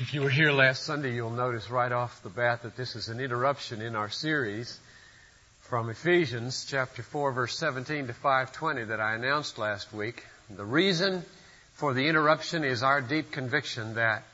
[0.00, 3.08] If you were here last Sunday, you'll notice right off the bat that this is
[3.10, 4.80] an interruption in our series
[5.60, 10.24] from Ephesians chapter 4 verse 17 to 520 that I announced last week.
[10.50, 11.22] The reason
[11.74, 14.24] for the interruption is our deep conviction that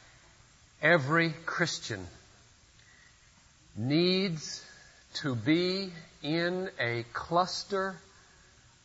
[0.80, 2.06] every Christian
[3.76, 4.64] needs
[5.16, 5.92] to be
[6.22, 7.96] in a cluster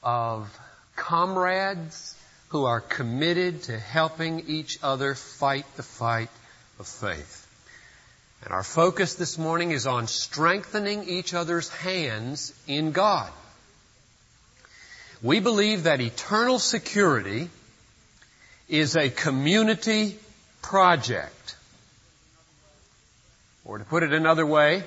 [0.03, 0.53] of
[0.97, 2.17] comrades
[2.49, 6.29] who are committed to helping each other fight the fight
[6.79, 7.41] of faith.
[8.43, 13.31] And our focus this morning is on strengthening each other's hands in God.
[15.21, 17.49] We believe that eternal security
[18.69, 20.19] is a community
[20.61, 21.55] project.
[23.63, 24.83] Or to put it another way,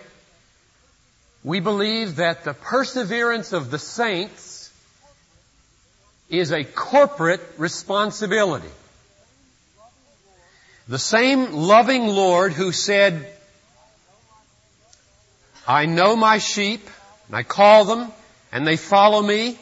[1.42, 4.72] we believe that the perseverance of the saints
[6.28, 8.68] is a corporate responsibility.
[10.88, 13.30] The same loving Lord who said,
[15.66, 16.88] I know my sheep,
[17.26, 18.10] and I call them,
[18.52, 19.58] and they follow me,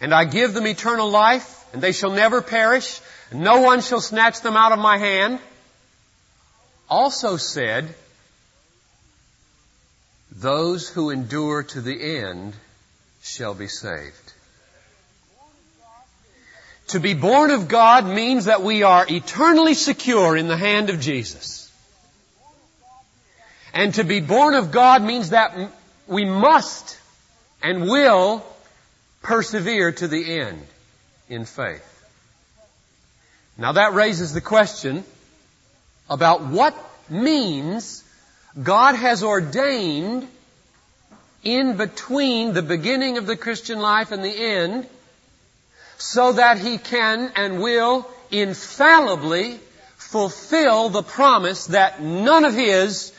[0.00, 3.00] and I give them eternal life, and they shall never perish,
[3.32, 5.40] and no one shall snatch them out of my hand,
[6.88, 7.92] also said,
[10.30, 12.54] those who endure to the end
[13.22, 14.27] shall be saved.
[16.88, 21.00] To be born of God means that we are eternally secure in the hand of
[21.00, 21.70] Jesus.
[23.74, 25.70] And to be born of God means that
[26.06, 26.98] we must
[27.62, 28.44] and will
[29.20, 30.66] persevere to the end
[31.28, 31.84] in faith.
[33.58, 35.04] Now that raises the question
[36.08, 36.74] about what
[37.10, 38.02] means
[38.62, 40.26] God has ordained
[41.44, 44.86] in between the beginning of the Christian life and the end
[45.98, 49.58] so that he can and will infallibly
[49.96, 53.12] fulfill the promise that none of his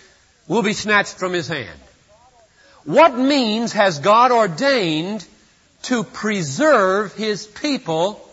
[0.47, 1.80] will be snatched from his hand.
[2.85, 5.25] What means has God ordained
[5.84, 8.25] to preserve his people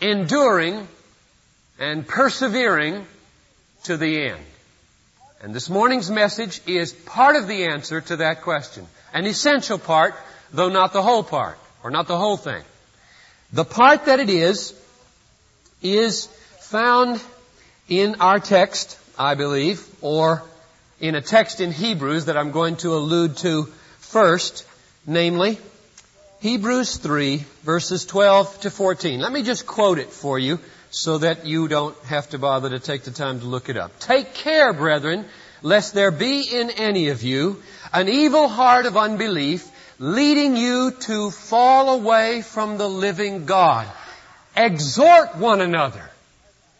[0.00, 0.86] enduring
[1.78, 3.06] and persevering
[3.84, 4.44] to the end?
[5.40, 8.86] And this morning's message is part of the answer to that question.
[9.14, 10.14] An essential part,
[10.52, 12.62] though not the whole part, or not the whole thing.
[13.52, 14.74] The part that it is,
[15.82, 16.26] is
[16.60, 17.20] found
[17.88, 20.42] in our text, I believe, or
[21.00, 23.64] in a text in Hebrews that I'm going to allude to
[24.00, 24.66] first,
[25.06, 25.58] namely,
[26.40, 29.20] Hebrews 3 verses 12 to 14.
[29.20, 30.60] Let me just quote it for you
[30.90, 33.98] so that you don't have to bother to take the time to look it up.
[33.98, 35.24] Take care, brethren,
[35.62, 41.30] lest there be in any of you an evil heart of unbelief leading you to
[41.30, 43.86] fall away from the living God.
[44.56, 46.08] Exhort one another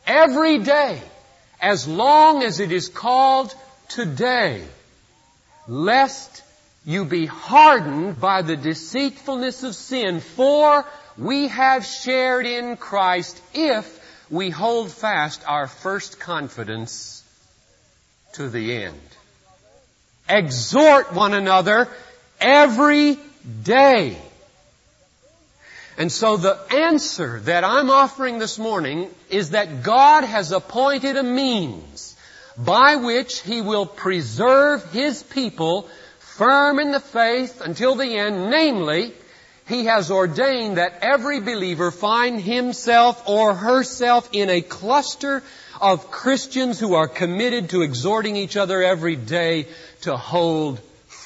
[0.07, 1.01] every day
[1.61, 3.55] as long as it is called
[3.89, 4.63] today,
[5.67, 6.43] lest
[6.85, 10.85] you be hardened by the deceitfulness of sin, for
[11.17, 13.99] we have shared in Christ if
[14.31, 17.23] we hold fast our first confidence
[18.35, 19.01] to the end.
[20.29, 21.89] Exhort one another
[22.41, 23.19] every
[23.63, 24.17] day.
[25.97, 31.25] And so the answer that I'm offering this morning is that God has appointed a
[31.25, 32.17] means
[32.57, 35.89] by which He will preserve His people
[36.21, 39.13] firm in the faith until the end, namely,
[39.67, 45.43] He has ordained that every believer find himself or herself in a cluster
[45.81, 49.67] of Christians who are committed to exhorting each other every day
[50.03, 50.81] to hold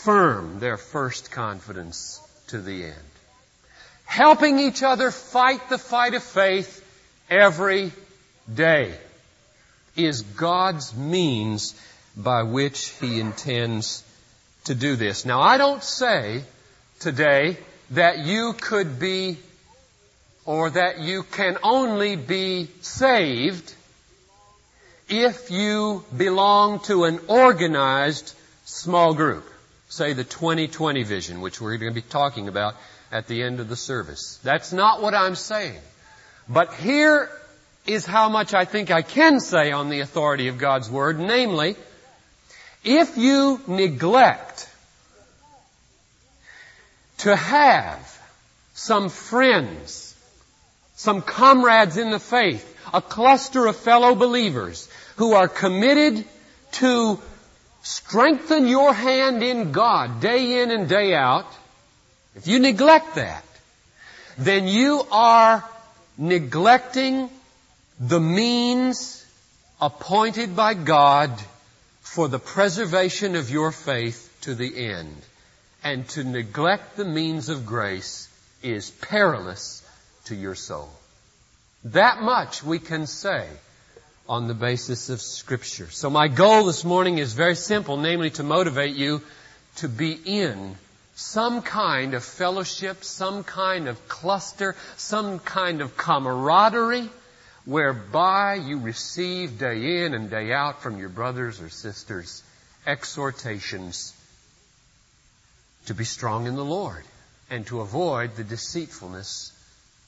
[0.05, 3.13] firm their first confidence to the end.
[4.05, 6.85] Helping each other fight the fight of faith
[7.31, 7.93] every
[8.53, 8.93] day
[9.97, 11.75] is God's means
[12.17, 14.03] by which He intends
[14.65, 15.25] to do this.
[15.25, 16.43] Now I don't say
[16.99, 17.57] today
[17.91, 19.39] that you could be
[20.45, 23.73] or that you can only be saved
[25.09, 28.35] if you belong to an organized
[28.65, 29.52] small group
[29.93, 32.77] say the 2020 vision, which we're going to be talking about
[33.11, 34.41] at the end of the service.
[34.43, 35.79] That's not what I'm saying.
[36.49, 37.29] But here
[37.87, 41.77] is how much I think I can say on the authority of God's Word, namely,
[42.83, 44.67] if you neglect
[47.19, 48.19] to have
[48.73, 50.17] some friends,
[50.95, 56.25] some comrades in the faith, a cluster of fellow believers who are committed
[56.73, 57.21] to
[57.83, 61.47] strengthen your hand in God day in and day out,
[62.35, 63.45] if you neglect that,
[64.39, 65.65] then you are
[66.17, 67.29] neglecting
[68.01, 69.25] the means
[69.81, 71.31] appointed by God
[72.01, 75.17] for the preservation of your faith to the end.
[75.85, 78.29] And to neglect the means of grace
[78.63, 79.87] is perilous
[80.27, 80.89] to your soul.
[81.85, 83.49] That much we can say
[84.29, 85.91] on the basis of Scripture.
[85.91, 89.23] So my goal this morning is very simple, namely to motivate you
[89.77, 90.77] to be in
[91.15, 97.09] some kind of fellowship, some kind of cluster, some kind of camaraderie
[97.65, 102.43] whereby you receive day in and day out from your brothers or sisters
[102.87, 104.13] exhortations
[105.87, 107.05] to be strong in the Lord
[107.51, 109.53] and to avoid the deceitfulness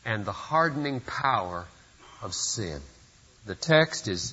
[0.04, 1.66] and the hardening power
[2.22, 2.80] of sin.
[3.46, 4.32] The text is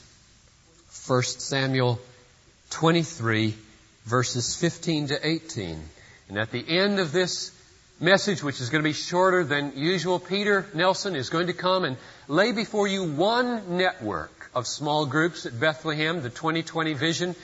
[1.05, 1.99] 1 Samuel
[2.69, 3.53] 23
[4.05, 5.83] verses 15 to 18.
[6.29, 7.51] And at the end of this
[7.99, 11.83] message, which is going to be shorter than usual, Peter Nelson is going to come
[11.83, 11.97] and
[12.29, 17.35] lay before you one network of small groups at Bethlehem, the 2020 vision,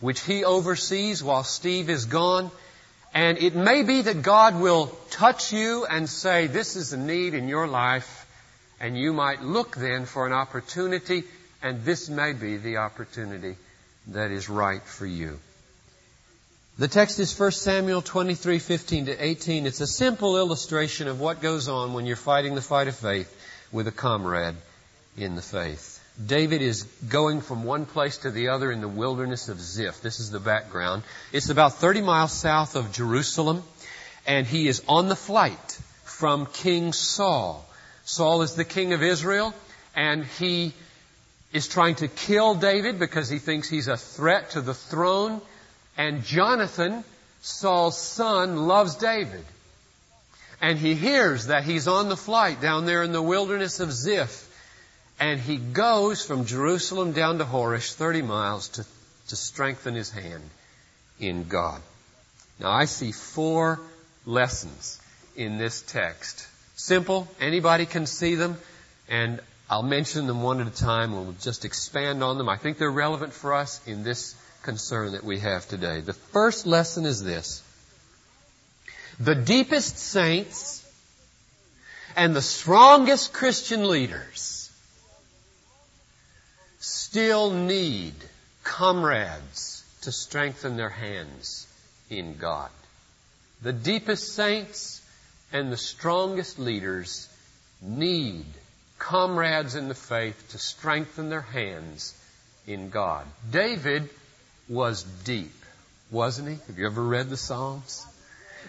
[0.00, 2.50] which he oversees while Steve is gone.
[3.14, 7.34] And it may be that God will touch you and say, this is a need
[7.34, 8.21] in your life,
[8.82, 11.22] and you might look then for an opportunity,
[11.62, 13.54] and this may be the opportunity
[14.08, 15.38] that is right for you.
[16.78, 19.66] The text is 1 Samuel 23, 15 to 18.
[19.66, 23.32] It's a simple illustration of what goes on when you're fighting the fight of faith
[23.70, 24.56] with a comrade
[25.16, 26.00] in the faith.
[26.26, 30.00] David is going from one place to the other in the wilderness of Ziph.
[30.00, 31.04] This is the background.
[31.32, 33.62] It's about 30 miles south of Jerusalem,
[34.26, 37.64] and he is on the flight from King Saul.
[38.04, 39.54] Saul is the king of Israel,
[39.94, 40.72] and he
[41.52, 45.40] is trying to kill David because he thinks he's a threat to the throne.
[45.96, 47.04] And Jonathan,
[47.42, 49.44] Saul's son, loves David.
[50.60, 54.48] And he hears that he's on the flight down there in the wilderness of Ziph.
[55.20, 58.86] And he goes from Jerusalem down to Horesh, 30 miles, to,
[59.28, 60.48] to strengthen his hand
[61.20, 61.82] in God.
[62.58, 63.80] Now I see four
[64.24, 65.00] lessons
[65.36, 66.46] in this text.
[66.82, 68.58] Simple, anybody can see them,
[69.08, 69.40] and
[69.70, 72.48] I'll mention them one at a time and we'll just expand on them.
[72.48, 74.34] I think they're relevant for us in this
[74.64, 76.00] concern that we have today.
[76.00, 77.62] The first lesson is this.
[79.20, 80.84] The deepest saints
[82.16, 84.68] and the strongest Christian leaders
[86.80, 88.14] still need
[88.64, 91.68] comrades to strengthen their hands
[92.10, 92.70] in God.
[93.62, 94.98] The deepest saints
[95.52, 97.28] and the strongest leaders
[97.80, 98.46] need
[98.98, 102.14] comrades in the faith to strengthen their hands
[102.66, 103.26] in God.
[103.50, 104.08] David
[104.68, 105.52] was deep,
[106.10, 106.54] wasn't he?
[106.68, 108.06] Have you ever read the Psalms?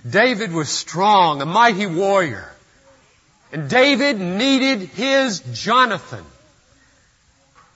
[0.09, 2.50] David was strong, a mighty warrior.
[3.51, 6.25] And David needed his Jonathan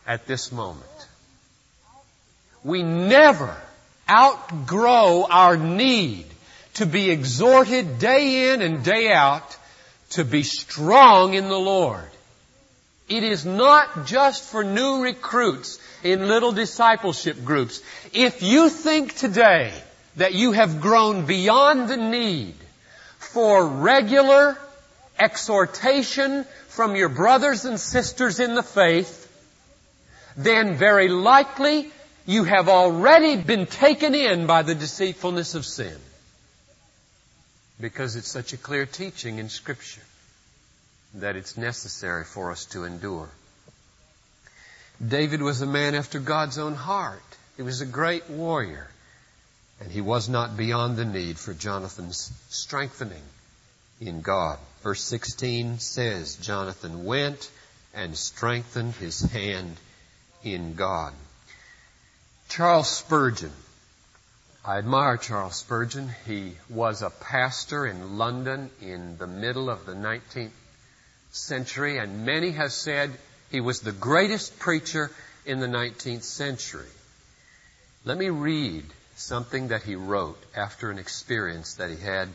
[0.07, 0.83] at this moment.
[2.63, 3.55] We never
[4.09, 6.25] outgrow our need
[6.77, 9.57] to be exhorted day in and day out
[10.11, 12.09] to be strong in the Lord.
[13.09, 17.81] It is not just for new recruits in little discipleship groups.
[18.13, 19.73] If you think today
[20.17, 22.55] that you have grown beyond the need
[23.17, 24.55] for regular
[25.17, 29.23] exhortation from your brothers and sisters in the faith,
[30.35, 31.91] then very likely
[32.27, 35.97] you have already been taken in by the deceitfulness of sin.
[37.79, 40.01] Because it's such a clear teaching in Scripture
[41.15, 43.29] that it's necessary for us to endure.
[45.05, 47.21] David was a man after God's own heart.
[47.55, 48.87] He was a great warrior.
[49.79, 53.21] And he was not beyond the need for Jonathan's strengthening
[54.01, 54.57] in God.
[54.81, 57.51] Verse 16 says, Jonathan went
[57.93, 59.75] and strengthened his hand
[60.43, 61.13] in God.
[62.49, 63.51] Charles Spurgeon.
[64.67, 66.13] I admire Charles Spurgeon.
[66.25, 70.51] He was a pastor in London in the middle of the 19th
[71.31, 73.17] century, and many have said
[73.49, 75.09] he was the greatest preacher
[75.45, 76.89] in the 19th century.
[78.03, 78.83] Let me read
[79.15, 82.27] something that he wrote after an experience that he had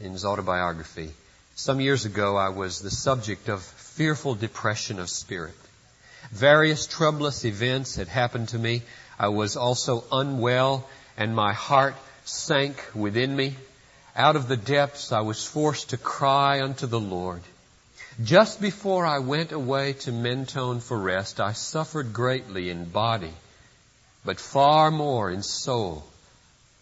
[0.00, 1.12] in his autobiography.
[1.54, 5.54] Some years ago, I was the subject of fearful depression of spirit.
[6.32, 8.82] Various troublous events had happened to me.
[9.20, 11.94] I was also unwell and my heart
[12.24, 13.56] sank within me.
[14.16, 17.42] Out of the depths, I was forced to cry unto the Lord.
[18.22, 23.34] Just before I went away to Mentone for rest, I suffered greatly in body,
[24.24, 26.04] but far more in soul.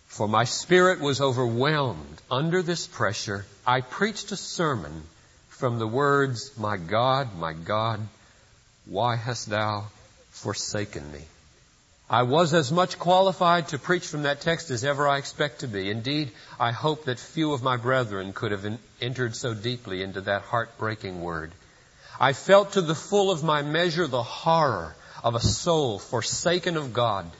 [0.08, 3.46] For my spirit was overwhelmed under this pressure.
[3.66, 5.04] I preached a sermon
[5.48, 8.00] from the words, My God, my God,
[8.84, 9.86] why hast thou
[10.32, 11.24] forsaken me.
[12.12, 15.66] I was as much qualified to preach from that text as ever I expect to
[15.66, 15.88] be.
[15.88, 20.42] Indeed, I hope that few of my brethren could have entered so deeply into that
[20.42, 21.52] heartbreaking word.
[22.20, 26.92] I felt to the full of my measure the horror of a soul forsaken of
[26.92, 27.30] God.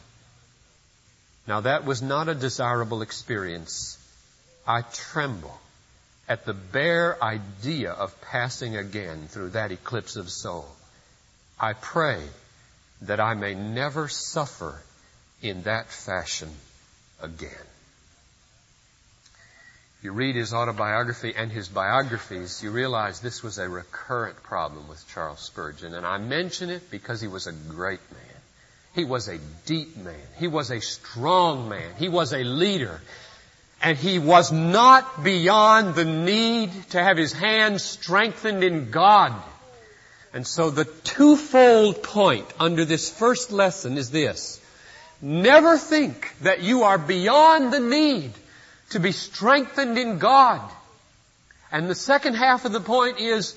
[1.47, 3.99] Now that was not a desirable experience.
[4.67, 5.61] I tremble
[6.31, 10.67] at the bare idea of passing again through that eclipse of soul.
[11.61, 12.23] I pray
[13.03, 14.81] that I may never suffer
[15.41, 16.51] in that fashion
[17.21, 17.51] again.
[20.03, 25.07] You read his autobiography and his biographies, you realize this was a recurrent problem with
[25.15, 25.95] Charles Spurgeon.
[25.95, 28.41] And I mention it because he was a great man.
[28.95, 30.15] He was a deep man.
[30.39, 31.95] He was a strong man.
[31.99, 33.01] He was a leader.
[33.81, 39.33] And he was not beyond the need to have his hands strengthened in God.
[40.35, 44.61] And so the twofold point under this first lesson is this.
[45.21, 48.33] Never think that you are beyond the need
[48.91, 50.61] to be strengthened in God.
[51.71, 53.55] And the second half of the point is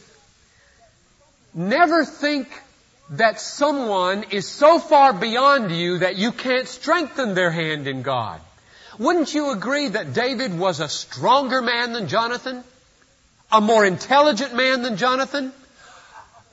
[1.53, 2.48] never think
[3.12, 8.41] that someone is so far beyond you that you can't strengthen their hand in God.
[8.98, 12.63] Wouldn't you agree that David was a stronger man than Jonathan?
[13.51, 15.51] A more intelligent man than Jonathan?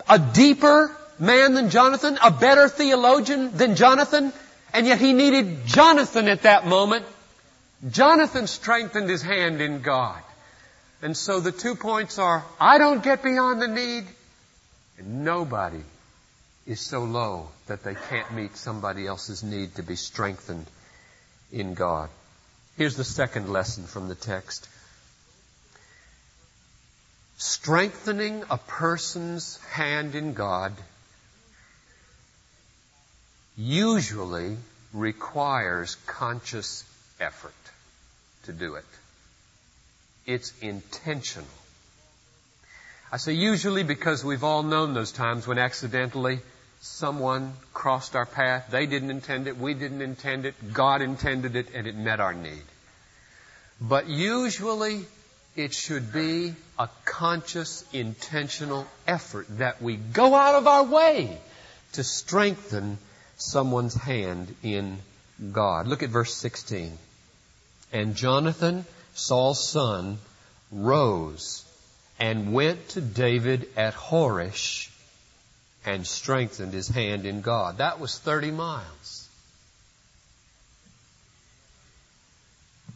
[0.08, 4.32] A deeper man than Jonathan, a better theologian than Jonathan,
[4.72, 7.04] and yet he needed Jonathan at that moment.
[7.90, 10.20] Jonathan strengthened his hand in God.
[11.02, 14.04] And so the two points are, I don't get beyond the need,
[14.98, 15.82] and nobody
[16.66, 20.66] is so low that they can't meet somebody else's need to be strengthened
[21.50, 22.08] in God.
[22.76, 24.68] Here's the second lesson from the text.
[27.44, 30.72] Strengthening a person's hand in God
[33.56, 34.56] usually
[34.92, 36.84] requires conscious
[37.18, 37.52] effort
[38.44, 38.84] to do it.
[40.24, 41.48] It's intentional.
[43.10, 46.38] I say usually because we've all known those times when accidentally
[46.80, 48.68] someone crossed our path.
[48.70, 49.58] They didn't intend it.
[49.58, 50.54] We didn't intend it.
[50.72, 52.62] God intended it and it met our need.
[53.80, 55.06] But usually
[55.56, 61.38] it should be a conscious, intentional effort that we go out of our way
[61.92, 62.98] to strengthen
[63.36, 64.98] someone's hand in
[65.52, 65.86] God.
[65.86, 66.96] Look at verse 16.
[67.92, 70.18] And Jonathan, Saul's son,
[70.70, 71.64] rose
[72.18, 74.88] and went to David at Horesh
[75.84, 77.78] and strengthened his hand in God.
[77.78, 79.21] That was 30 miles.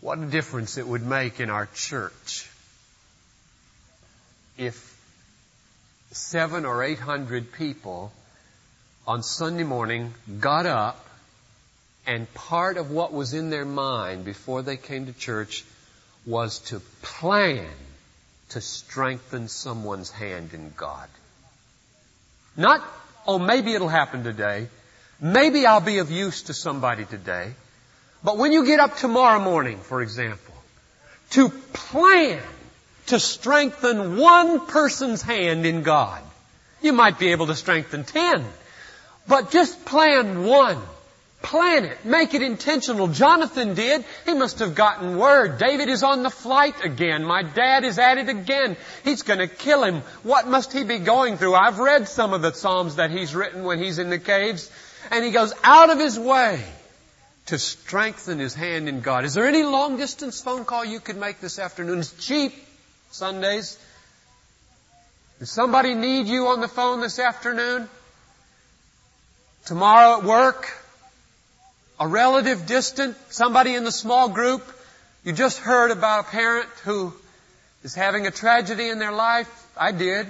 [0.01, 2.49] What a difference it would make in our church
[4.59, 4.97] if
[6.13, 8.13] seven or eight hundred people
[9.07, 11.05] on Sunday morning got up
[12.07, 15.65] and part of what was in their mind before they came to church
[16.25, 17.69] was to plan
[18.51, 21.09] to strengthen someone's hand in God.
[22.57, 22.83] Not,
[23.27, 24.69] oh, maybe it'll happen today.
[25.21, 27.53] Maybe I'll be of use to somebody today.
[28.25, 30.55] But when you get up tomorrow morning, for example,
[31.31, 32.41] to plan
[33.07, 36.23] to strengthen one person's hand in God.
[36.83, 38.45] You might be able to strengthen ten,
[39.27, 40.81] but just plan one.
[41.43, 42.05] Plan it.
[42.05, 43.07] Make it intentional.
[43.09, 44.05] Jonathan did.
[44.25, 45.59] He must have gotten word.
[45.59, 47.25] David is on the flight again.
[47.25, 48.77] My dad is at it again.
[49.05, 50.03] He's going to kill him.
[50.23, 51.55] What must he be going through?
[51.55, 54.71] I've read some of the Psalms that he's written when he's in the caves.
[55.11, 56.65] And he goes out of his way
[57.47, 59.25] to strengthen his hand in God.
[59.25, 62.01] Is there any long distance phone call you could make this afternoon?
[62.01, 62.53] It's cheap.
[63.11, 63.79] Sundays?
[65.39, 67.89] Does somebody need you on the phone this afternoon?
[69.67, 70.73] Tomorrow at work?
[72.01, 73.17] A relative distant?
[73.31, 74.63] Somebody in the small group?
[75.25, 77.13] You just heard about a parent who
[77.85, 79.49] is having a tragedy in their life?
[79.77, 80.27] I did.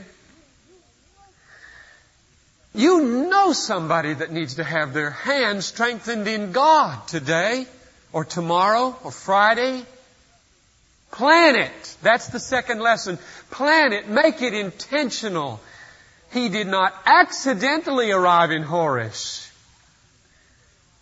[2.77, 7.67] You know somebody that needs to have their hand strengthened in God today,
[8.13, 9.85] or tomorrow, or Friday,
[11.17, 11.97] Plan it.
[12.03, 13.19] That's the second lesson.
[13.51, 14.07] Plan it.
[14.07, 15.61] Make it intentional.
[16.31, 19.51] He did not accidentally arrive in Horesh.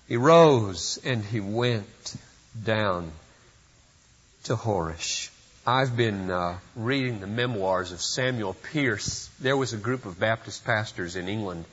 [0.06, 2.14] He rose and he went
[2.62, 3.10] down
[4.44, 5.30] to Horesh.
[5.66, 9.30] I've been uh, reading the memoirs of Samuel Pearce.
[9.40, 11.64] There was a group of Baptist pastors in England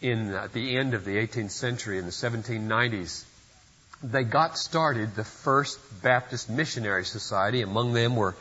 [0.00, 3.24] in uh, the end of the 18th century in the 1790s
[4.02, 7.62] they got started the first Baptist Missionary Society.
[7.62, 8.34] Among them were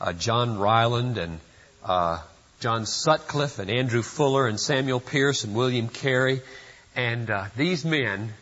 [0.00, 1.40] uh, John Ryland and
[1.84, 2.20] uh,
[2.60, 6.40] John Sutcliffe and Andrew Fuller and Samuel Pearce and William Carey.
[6.94, 8.32] And uh, these men,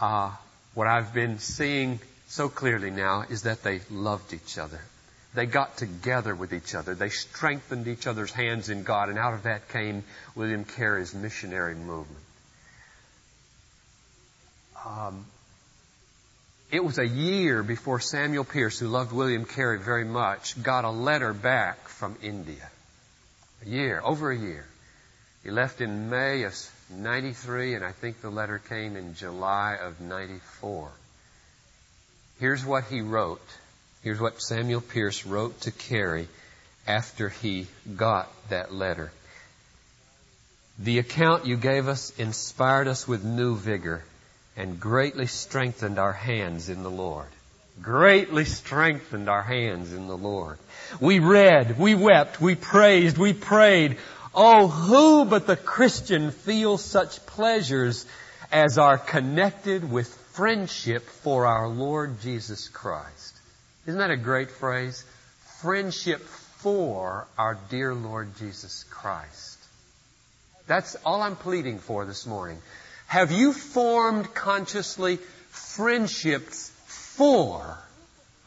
[0.00, 0.30] uh,
[0.74, 4.80] what I've been seeing so clearly now is that they loved each other.
[5.36, 6.94] They got together with each other.
[6.94, 10.02] They strengthened each other's hands in God, and out of that came
[10.34, 12.24] William Carey's missionary movement.
[14.86, 15.26] Um,
[16.70, 20.90] it was a year before Samuel Pearce, who loved William Carey very much, got a
[20.90, 22.70] letter back from India.
[23.62, 24.64] A year, over a year.
[25.44, 26.54] He left in May of
[26.88, 30.90] 93, and I think the letter came in July of 94.
[32.40, 33.46] Here's what he wrote.
[34.06, 36.28] Here's what Samuel Pearce wrote to Carey
[36.86, 39.10] after he got that letter.
[40.78, 44.04] The account you gave us inspired us with new vigor
[44.56, 47.26] and greatly strengthened our hands in the Lord.
[47.82, 50.58] Greatly strengthened our hands in the Lord.
[51.00, 53.98] We read, we wept, we praised, we prayed.
[54.32, 58.06] Oh, who but the Christian feels such pleasures
[58.52, 63.35] as are connected with friendship for our Lord Jesus Christ.
[63.86, 65.04] Isn't that a great phrase?
[65.60, 69.58] Friendship for our dear Lord Jesus Christ.
[70.66, 72.58] That's all I'm pleading for this morning.
[73.06, 75.18] Have you formed consciously
[75.50, 77.78] friendships for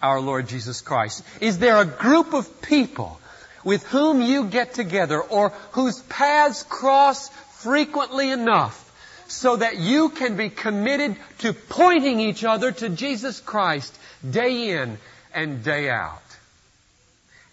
[0.02, 1.24] our Lord Jesus Christ?
[1.40, 3.22] Is there a group of people
[3.64, 7.30] with whom you get together or whose paths cross
[7.60, 8.86] frequently enough
[9.30, 13.98] so that you can be committed to pointing each other to Jesus Christ
[14.30, 14.98] day in
[15.44, 16.22] and day out.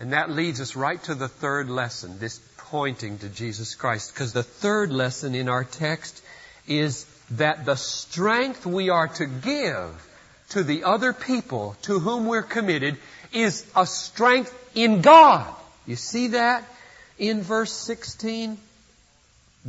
[0.00, 4.12] And that leads us right to the third lesson, this pointing to Jesus Christ.
[4.12, 6.22] Because the third lesson in our text
[6.66, 10.08] is that the strength we are to give
[10.50, 12.98] to the other people to whom we're committed
[13.32, 15.52] is a strength in God.
[15.86, 16.64] You see that
[17.18, 18.58] in verse 16?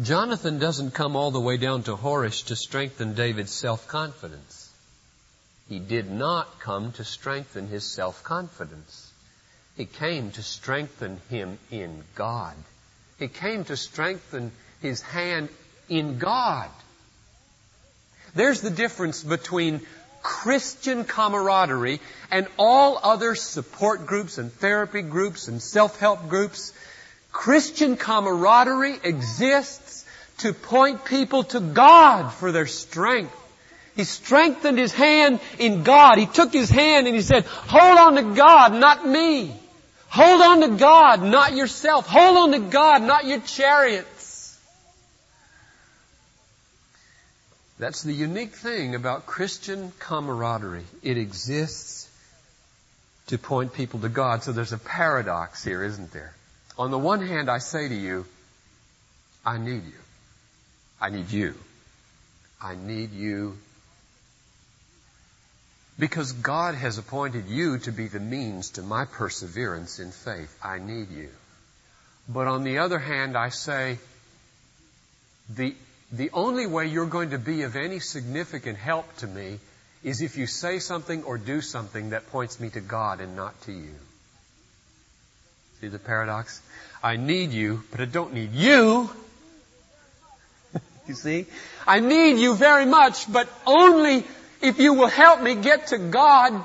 [0.01, 4.56] Jonathan doesn't come all the way down to Horesh to strengthen David's self-confidence.
[5.69, 9.11] He did not come to strengthen his self-confidence.
[9.75, 12.55] He came to strengthen him in God.
[13.19, 15.49] He came to strengthen his hand
[15.89, 16.69] in God.
[18.33, 19.81] There's the difference between
[20.21, 21.99] Christian camaraderie
[22.31, 26.73] and all other support groups and therapy groups and self-help groups.
[27.31, 30.05] Christian camaraderie exists
[30.39, 33.35] to point people to God for their strength.
[33.97, 36.19] He strengthened his hand in God.
[36.19, 39.51] He took his hand and he said, hold on to God, not me.
[40.09, 42.07] Hold on to God, not yourself.
[42.07, 44.57] Hold on to God, not your chariots.
[47.79, 50.85] That's the unique thing about Christian camaraderie.
[51.01, 52.07] It exists
[53.27, 54.43] to point people to God.
[54.43, 56.35] So there's a paradox here, isn't there?
[56.77, 58.27] On the one hand, I say to you,
[59.43, 59.99] I need you.
[61.01, 61.55] I need you.
[62.61, 63.57] I need you
[65.99, 70.55] because God has appointed you to be the means to my perseverance in faith.
[70.63, 71.29] I need you.
[72.29, 73.97] But on the other hand, I say,
[75.49, 75.75] the,
[76.11, 79.59] the only way you're going to be of any significant help to me
[80.03, 83.59] is if you say something or do something that points me to God and not
[83.61, 83.95] to you.
[85.81, 86.61] See the paradox?
[87.03, 89.09] I need you, but I don't need you.
[91.07, 91.45] you see?
[91.85, 94.25] I need you very much, but only
[94.61, 96.63] if you will help me get to God,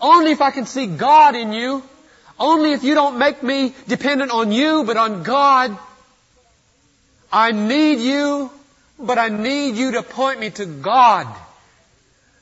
[0.00, 1.82] only if I can see God in you,
[2.38, 5.76] only if you don't make me dependent on you, but on God.
[7.32, 8.50] I need you,
[8.98, 11.26] but I need you to point me to God.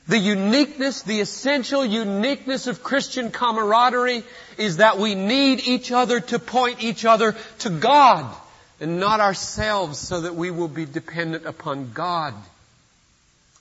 [0.07, 4.23] The uniqueness, the essential uniqueness of Christian camaraderie
[4.57, 8.31] is that we need each other to point each other to God
[8.79, 12.35] and not ourselves so that we will be dependent upon God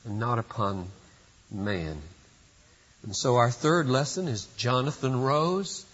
[0.05, 0.87] and not upon
[1.55, 1.97] man.
[3.03, 5.85] And so our third lesson is Jonathan rose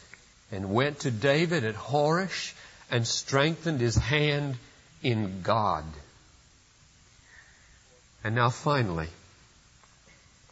[0.50, 2.54] and went to David at Horesh
[2.90, 4.56] and strengthened his hand
[5.02, 5.84] in God.
[8.22, 9.08] And now finally,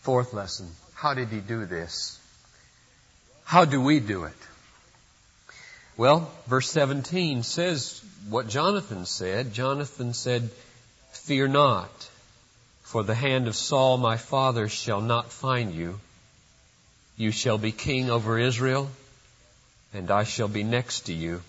[0.00, 2.18] fourth lesson, how did he do this?
[3.44, 4.36] How do we do it?
[5.96, 9.52] Well, verse 17 says what Jonathan said.
[9.52, 10.48] Jonathan said,
[11.12, 12.07] Fear not.
[12.88, 16.00] For the hand of Saul my father shall not find you.
[17.18, 18.88] You shall be king over Israel,
[19.92, 21.42] and I shall be next to you.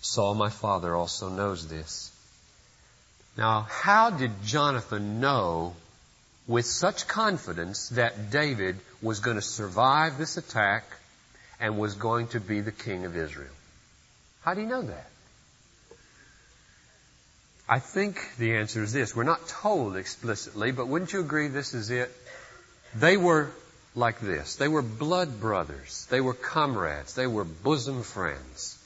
[0.00, 2.10] Saul my father also knows this.
[3.36, 5.76] Now, how did Jonathan know
[6.48, 10.82] with such confidence that David was going to survive this attack
[11.60, 13.54] and was going to be the king of Israel?
[14.42, 15.08] How do you know that?
[17.72, 19.14] I think the answer is this.
[19.14, 22.10] We're not told explicitly, but wouldn't you agree this is it?
[22.96, 23.48] They were
[23.94, 24.56] like this.
[24.56, 26.08] They were blood brothers.
[26.10, 27.14] They were comrades.
[27.14, 28.76] They were bosom friends.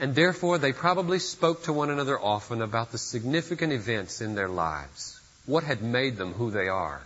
[0.00, 4.48] And therefore, they probably spoke to one another often about the significant events in their
[4.48, 5.20] lives.
[5.46, 7.00] What had made them who they are.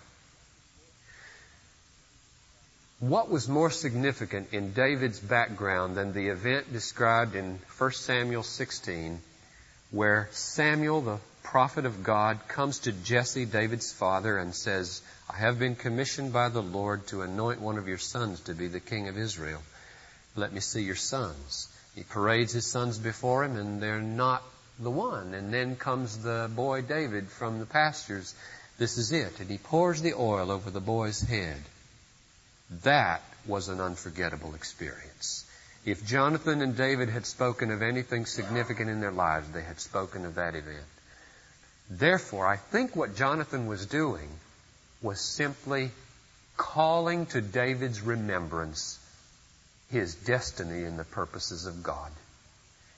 [2.99, 9.21] What was more significant in David's background than the event described in 1 Samuel 16
[9.93, 15.59] where Samuel, the prophet of God, comes to Jesse, David's father, and says, I have
[15.59, 19.09] been commissioned by the Lord to anoint one of your sons to be the king
[19.09, 19.63] of Israel.
[20.35, 21.69] Let me see your sons.
[21.95, 24.43] He parades his sons before him, and they're not
[24.79, 25.35] the one.
[25.35, 28.35] And then comes the boy David from the pastures.
[28.79, 29.41] This is it.
[29.41, 31.61] And he pours the oil over the boy's head.
[32.83, 35.45] That was an unforgettable experience.
[35.85, 40.25] If Jonathan and David had spoken of anything significant in their lives, they had spoken
[40.25, 40.85] of that event.
[41.91, 44.29] Therefore, I think what Jonathan was doing
[45.03, 45.91] was simply
[46.57, 48.99] calling to David's remembrance
[49.91, 52.11] his destiny and the purposes of God.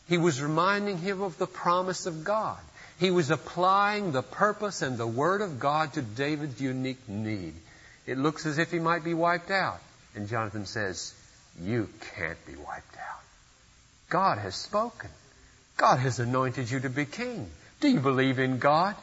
[0.07, 2.59] He was reminding him of the promise of God.
[3.01, 7.55] He was applying the purpose and the Word of God to David's unique need.
[8.07, 9.81] It looks as if he might be wiped out.
[10.15, 11.15] And Jonathan says,
[11.63, 13.23] You can't be wiped out.
[14.09, 15.11] God has spoken.
[15.77, 17.49] God has anointed you to be king.
[17.81, 18.95] Do you believe in God?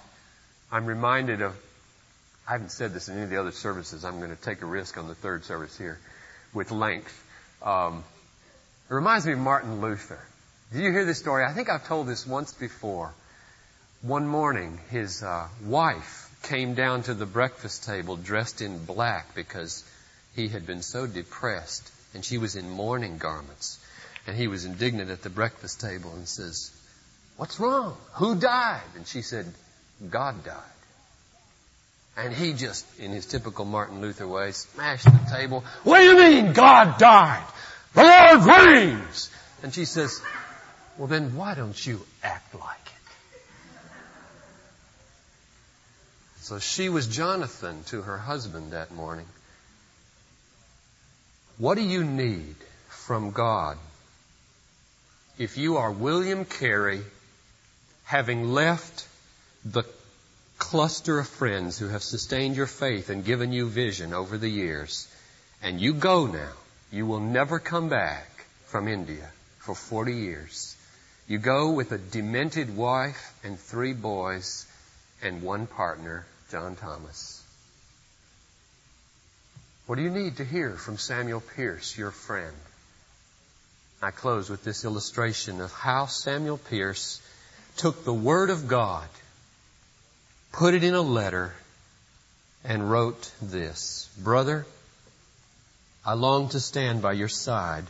[0.72, 1.54] I'm reminded of,
[2.48, 4.06] I haven't said this in any of the other services.
[4.06, 6.00] I'm going to take a risk on the third service here
[6.54, 7.14] with length.
[7.62, 8.04] Um,
[8.90, 10.20] it reminds me of Martin Luther.
[10.72, 11.44] Did you hear this story?
[11.44, 13.14] I think I've told this once before.
[14.02, 19.84] One morning, his uh, wife came down to the breakfast table dressed in black because
[20.36, 23.80] he had been so depressed, and she was in mourning garments.
[24.28, 26.72] And he was indignant at the breakfast table and says,
[27.38, 27.98] What's wrong?
[28.14, 28.84] Who died?
[28.96, 29.52] And she said,
[30.10, 30.56] God died.
[32.18, 35.64] And he just, in his typical Martin Luther way, smashed the table.
[35.84, 37.46] What do you mean God died?
[37.94, 39.32] The Lord reigns!
[39.64, 40.22] And she says,
[40.98, 42.92] well then why don't you act like it?
[46.42, 49.26] So she was Jonathan to her husband that morning.
[51.62, 52.56] What do you need
[52.90, 53.78] from God
[55.38, 57.02] if you are William Carey
[58.04, 59.08] having left
[59.64, 59.84] the
[60.58, 65.08] cluster of friends who have sustained your faith and given you vision over the years,
[65.62, 66.54] and you go now,
[66.92, 68.28] you will never come back
[68.66, 70.76] from India for 40 years.
[71.28, 74.66] You go with a demented wife and three boys
[75.22, 77.41] and one partner, John Thomas.
[79.92, 82.56] What do you need to hear from Samuel Pearce, your friend?
[84.02, 87.22] I close with this illustration of how Samuel Pearce
[87.76, 89.10] took the Word of God,
[90.54, 91.54] put it in a letter,
[92.64, 94.66] and wrote this Brother,
[96.06, 97.84] I long to stand by your side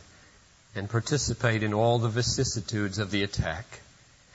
[0.74, 3.78] and participate in all the vicissitudes of the attack.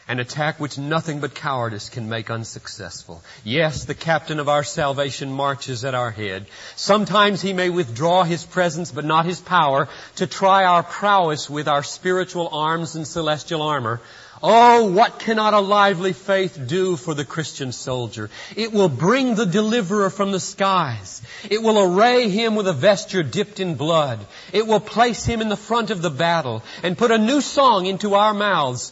[0.09, 3.21] An attack which nothing but cowardice can make unsuccessful.
[3.43, 6.45] Yes, the captain of our salvation marches at our head.
[6.77, 11.67] Sometimes he may withdraw his presence but not his power to try our prowess with
[11.67, 13.99] our spiritual arms and celestial armor.
[14.41, 18.29] Oh, what cannot a lively faith do for the Christian soldier?
[18.55, 21.23] It will bring the deliverer from the skies.
[21.49, 24.19] It will array him with a vesture dipped in blood.
[24.53, 27.87] It will place him in the front of the battle and put a new song
[27.87, 28.91] into our mouths.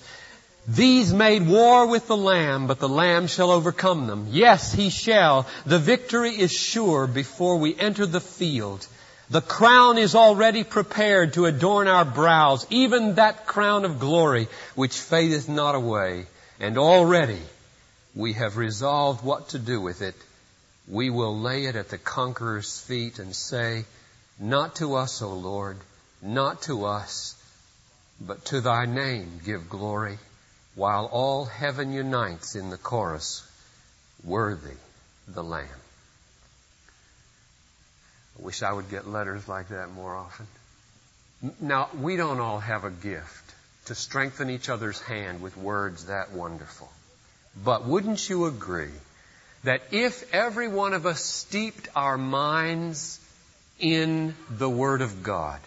[0.67, 4.28] These made war with the Lamb, but the Lamb shall overcome them.
[4.32, 5.45] Yes, he shall.
[5.65, 8.88] The victory is sure before we enter the field.
[9.30, 14.97] The crown is already prepared to adorn our brows, even that crown of glory which
[14.97, 16.25] fadeth not away.
[16.60, 17.41] And already
[18.15, 20.15] we have resolved what to do with it.
[20.88, 23.86] We will lay it at the conqueror's feet and say,
[24.39, 25.78] Not to us, O Lord,
[26.21, 27.36] not to us,
[28.21, 30.17] but to thy name give glory,
[30.76, 33.44] while all heaven unites in the chorus,
[34.24, 34.78] Worthy
[35.28, 35.68] the Lamb.
[38.38, 40.48] I wish I would get letters like that more often.
[41.60, 43.54] Now, we don't all have a gift
[43.86, 46.92] to strengthen each other's hand with words that wonderful.
[47.64, 48.92] But wouldn't you agree
[49.64, 53.20] that if every one of us steeped our minds
[53.80, 55.60] in the Word of God,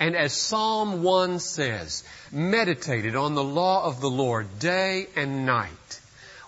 [0.00, 6.00] and as Psalm 1 says, meditated on the law of the Lord day and night,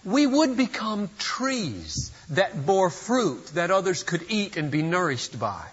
[0.04, 5.64] we would become trees that bore fruit that others could eat and be nourished by.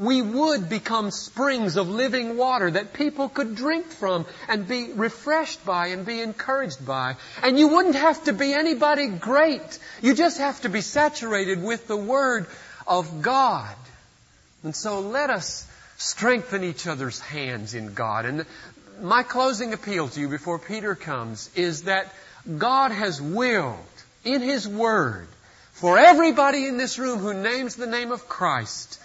[0.00, 5.62] we would become springs of living water that people could drink from and be refreshed
[5.66, 7.16] by and be encouraged by.
[7.42, 9.78] And you wouldn't have to be anybody great.
[10.00, 12.46] You just have to be saturated with the Word
[12.86, 13.76] of God.
[14.62, 15.66] And so let us
[16.00, 18.24] strengthen each other's hands in God.
[18.24, 18.46] And
[19.02, 22.12] my closing appeal to you before Peter comes is that
[22.58, 23.76] God has willed
[24.24, 25.28] in His Word
[25.72, 28.98] for everybody in this room who names the name of Christ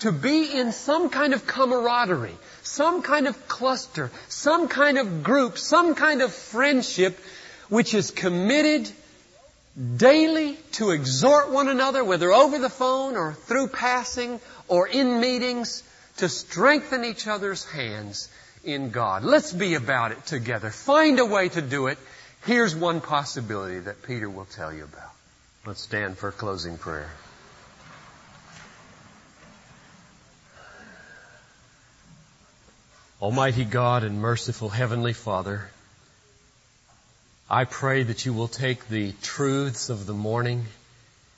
[0.00, 5.58] to be in some kind of camaraderie, some kind of cluster, some kind of group,
[5.58, 7.18] some kind of friendship
[7.68, 8.88] which is committed
[9.96, 15.82] daily to exhort one another, whether over the phone or through passing or in meetings,
[16.18, 18.28] to strengthen each other's hands
[18.64, 19.24] in God.
[19.24, 20.70] Let's be about it together.
[20.70, 21.98] Find a way to do it.
[22.44, 25.10] Here's one possibility that Peter will tell you about.
[25.64, 27.10] Let's stand for a closing prayer.
[33.20, 35.70] Almighty God and merciful Heavenly Father,
[37.48, 40.66] I pray that you will take the truths of the morning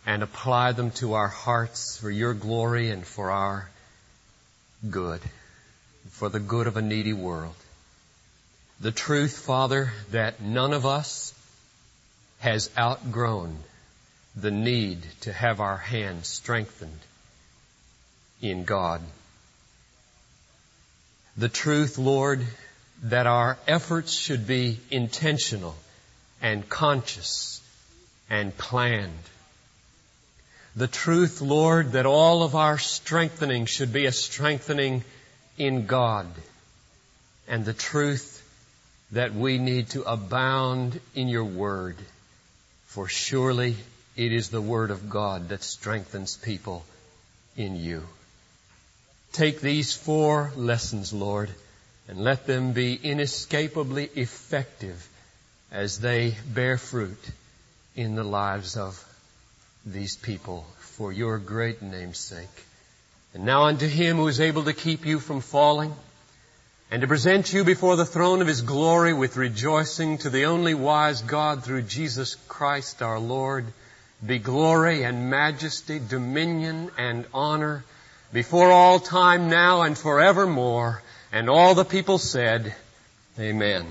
[0.05, 3.69] and apply them to our hearts for your glory and for our
[4.89, 5.21] good
[6.11, 7.55] for the good of a needy world.
[8.81, 11.35] The truth, Father, that none of us
[12.39, 13.59] has outgrown
[14.37, 17.01] the need to have our hands strengthened
[18.41, 19.03] in God.
[21.37, 22.47] The truth, Lord,
[23.03, 25.77] that our efforts should be intentional
[26.41, 27.61] and conscious
[28.31, 29.13] and planned.
[30.77, 35.05] The truth, Lord, that all of our strengthening should be a strengthening
[35.57, 36.27] in God
[37.49, 38.45] and the truth
[39.13, 41.97] that we need to abound in your word.
[42.87, 43.77] For surely
[44.17, 46.85] it is the word of God that strengthens people
[47.57, 48.07] in you.
[49.33, 51.51] Take these four lessons, Lord,
[52.09, 55.09] and let them be inescapably effective
[55.71, 57.23] as they bear fruit
[57.95, 59.05] in the lives of
[59.93, 62.65] these people for your great name's sake.
[63.35, 65.95] And now unto him who is able to keep you from falling
[66.91, 70.75] and to present you before the throne of his glory with rejoicing to the only
[70.75, 73.67] wise God through Jesus Christ our Lord,
[74.25, 77.85] be glory and majesty, dominion and honor
[78.33, 81.03] before all time now and forevermore.
[81.31, 82.75] And all the people said,
[83.39, 83.87] Amen.